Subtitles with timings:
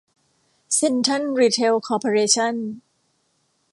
[0.75, 2.55] เซ็นทรัล รีเทล คอร์ปอเรชั่น